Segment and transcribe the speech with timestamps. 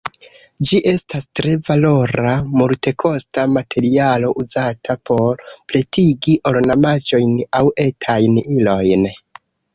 [0.67, 9.09] Ĝi estas tre valora, multekosta materialo, uzata por pretigi ornamaĵojn aŭ etajn ilojn.